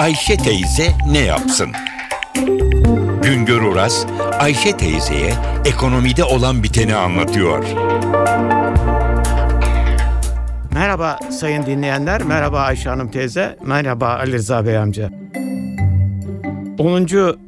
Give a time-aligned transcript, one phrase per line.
[0.00, 1.68] Ayşe teyze ne yapsın?
[3.22, 4.06] Güngör Oras,
[4.38, 5.32] Ayşe teyzeye
[5.64, 7.64] ekonomide olan biteni anlatıyor.
[10.72, 15.10] Merhaba sayın dinleyenler, merhaba Ayşe Hanım teyze, merhaba Ali Rıza Bey amca.
[16.78, 17.06] 10.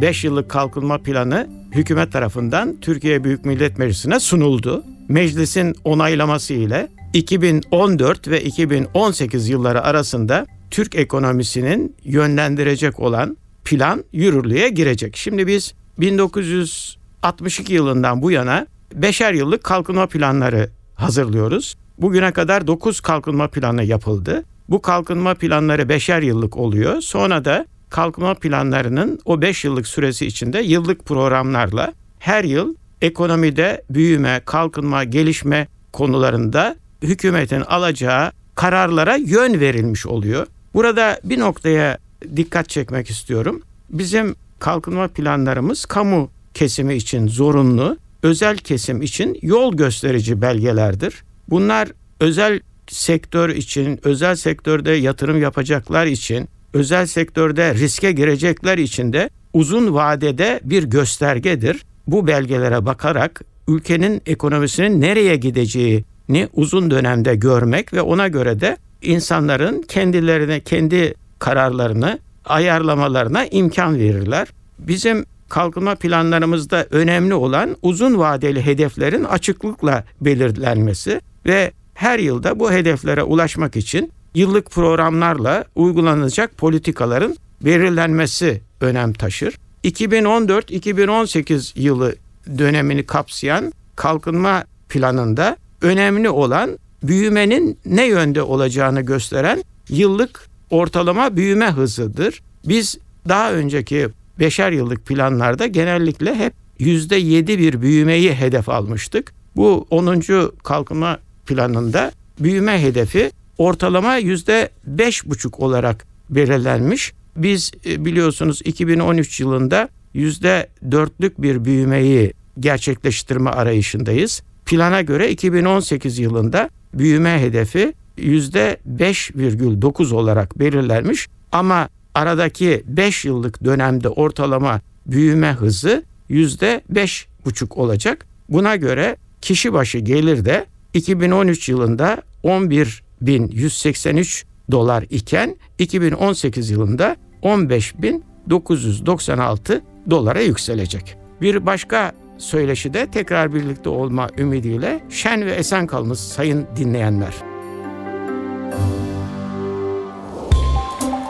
[0.00, 4.84] 5 yıllık kalkınma planı hükümet tarafından Türkiye Büyük Millet Meclisi'ne sunuldu.
[5.08, 15.16] Meclisin onaylaması ile 2014 ve 2018 yılları arasında Türk ekonomisinin yönlendirecek olan plan yürürlüğe girecek.
[15.16, 21.76] Şimdi biz 1962 yılından bu yana beşer yıllık kalkınma planları hazırlıyoruz.
[21.98, 24.44] Bugüne kadar 9 kalkınma planı yapıldı.
[24.68, 27.00] Bu kalkınma planları beşer yıllık oluyor.
[27.00, 34.42] Sonra da kalkınma planlarının o 5 yıllık süresi içinde yıllık programlarla her yıl ekonomide büyüme,
[34.44, 40.46] kalkınma, gelişme konularında hükümetin alacağı kararlara yön verilmiş oluyor.
[40.74, 41.98] Burada bir noktaya
[42.36, 43.62] dikkat çekmek istiyorum.
[43.90, 51.22] Bizim kalkınma planlarımız kamu kesimi için zorunlu, özel kesim için yol gösterici belgelerdir.
[51.48, 51.88] Bunlar
[52.20, 59.94] özel sektör için, özel sektörde yatırım yapacaklar için, özel sektörde riske girecekler için de uzun
[59.94, 61.84] vadede bir göstergedir.
[62.06, 69.82] Bu belgelere bakarak ülkenin ekonomisinin nereye gideceğini uzun dönemde görmek ve ona göre de insanların
[69.82, 74.48] kendilerine kendi kararlarını ayarlamalarına imkan verirler.
[74.78, 83.22] Bizim kalkınma planlarımızda önemli olan uzun vadeli hedeflerin açıklıkla belirlenmesi ve her yılda bu hedeflere
[83.22, 89.54] ulaşmak için yıllık programlarla uygulanacak politikaların belirlenmesi önem taşır.
[89.84, 92.14] 2014-2018 yılı
[92.58, 102.42] dönemini kapsayan kalkınma planında önemli olan büyümenin ne yönde olacağını gösteren yıllık ortalama büyüme hızıdır.
[102.68, 109.32] Biz daha önceki beşer yıllık planlarda genellikle hep yüzde yedi bir büyümeyi hedef almıştık.
[109.56, 110.22] Bu 10.
[110.64, 117.12] kalkınma planında büyüme hedefi ortalama yüzde beş buçuk olarak belirlenmiş.
[117.36, 124.42] Biz e, biliyorsunuz 2013 yılında yüzde dörtlük bir büyümeyi gerçekleştirme arayışındayız.
[124.66, 134.08] Plana göre 2018 yılında büyüme hedefi yüzde 5,9 olarak belirlenmiş ama aradaki 5 yıllık dönemde
[134.08, 138.26] ortalama büyüme hızı yüzde 5,5 olacak.
[138.48, 150.40] Buna göre kişi başı gelir de 2013 yılında 11.183 dolar iken 2018 yılında 15.996 dolara
[150.40, 151.16] yükselecek.
[151.40, 157.34] Bir başka söyleşi de tekrar birlikte olma ümidiyle şen ve esen kalınız sayın dinleyenler.